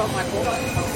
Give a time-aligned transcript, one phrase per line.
[0.00, 0.89] 装满，装满。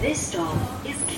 [0.00, 0.56] This stop
[0.86, 1.17] is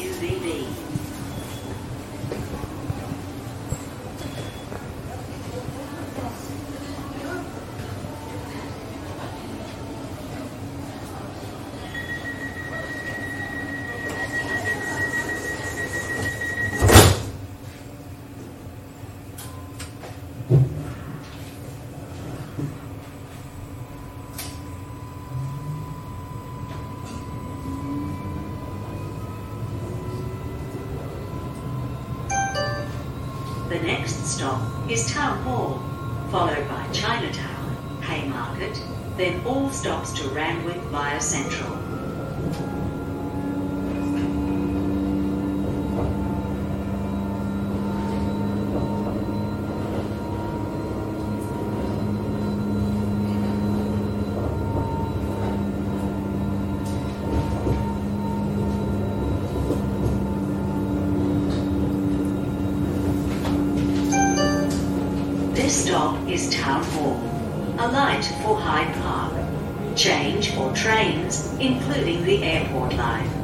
[33.81, 34.61] The next stop
[34.91, 35.83] is Town Hall.
[36.31, 38.79] followed by Chinatown, Haymarket,
[39.17, 41.80] then all stops to Randwick via Central.
[65.91, 67.17] Stop is Town Hall.
[67.81, 69.35] Alight for Hyde Park.
[69.97, 73.40] Change for trains, including the airport line.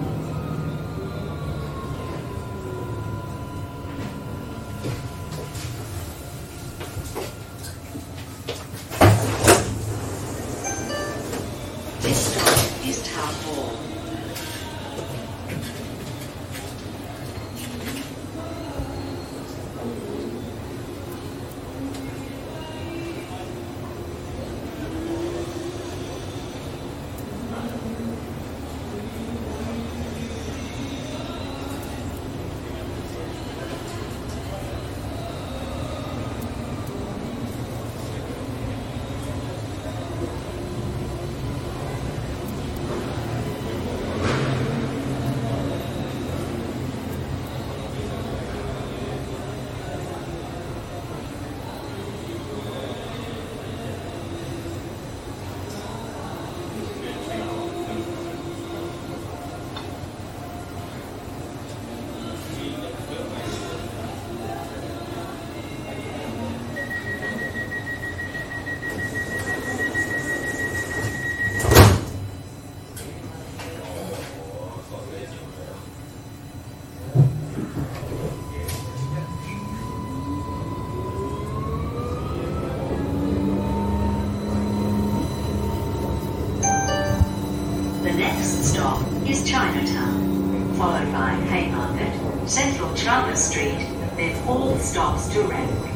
[89.46, 93.78] Chinatown, followed by Haymarket, Central Chalmers Street,
[94.16, 95.95] then all stops to Randwick.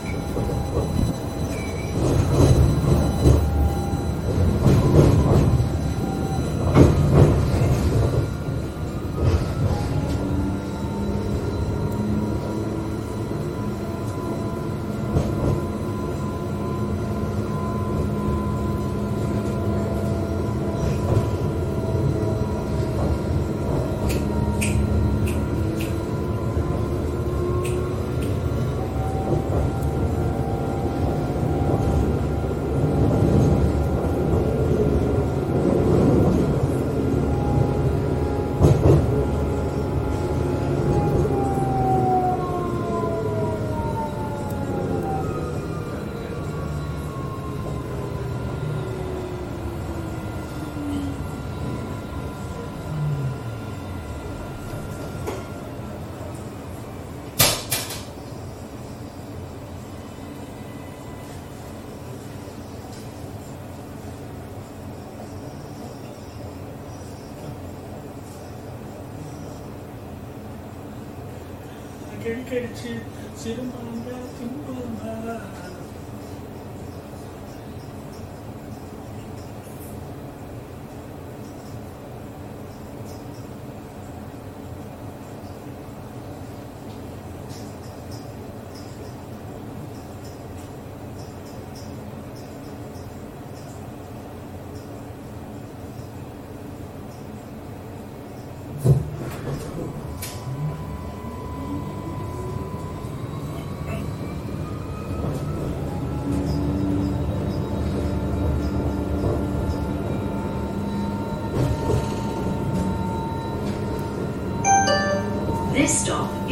[72.22, 72.92] கிழக்கடிச்சு
[73.42, 75.36] சிறுபாம்பா திம்பா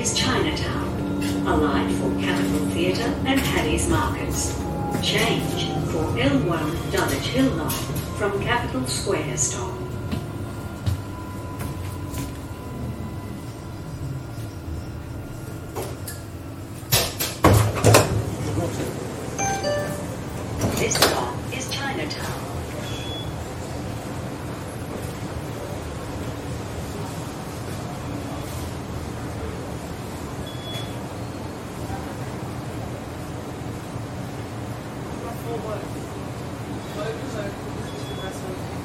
[0.09, 4.57] is Chinatown, alight for Capitol Theatre and Paddy's Markets.
[5.03, 7.71] Change for L1 Dulwich Hill Line
[8.17, 9.79] from Capitol Square stop.
[20.77, 22.49] This stop is Chinatown.
[35.21, 35.81] What for what?
[36.97, 38.79] What is our this is the rest of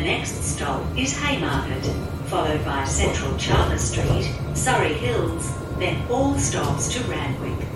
[0.00, 1.84] next stop is Haymarket,
[2.26, 7.66] followed by Central Chalmers Street, Surry Hills, then all stops to Randwick.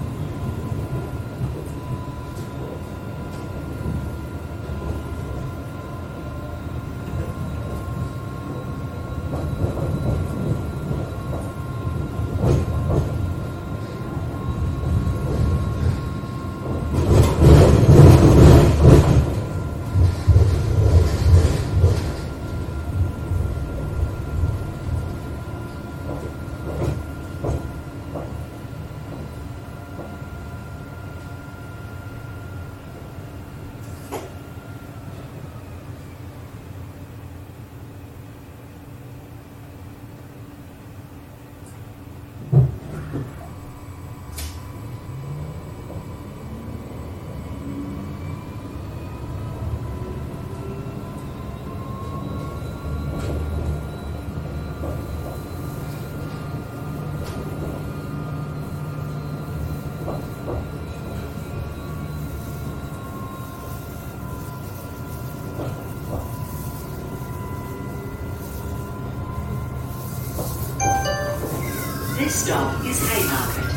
[72.25, 73.71] This stop is Haymarket,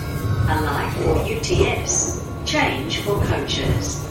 [0.47, 4.06] a light for UTS, change for coaches.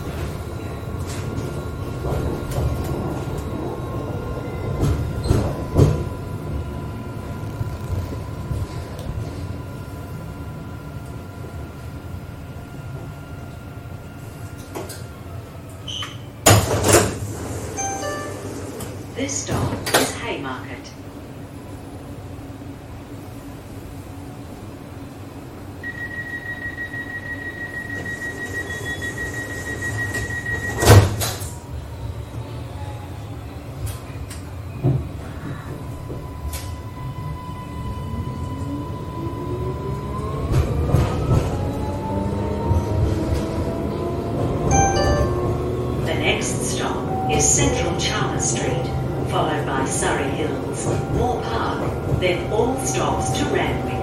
[52.96, 53.95] Stops to Randwick.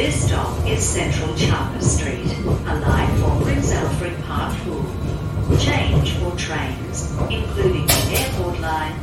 [0.00, 5.58] This stop is Central Chalmers Street, a line Prince Alfred Park Pool.
[5.58, 8.98] Change for trains, including the Airport Line,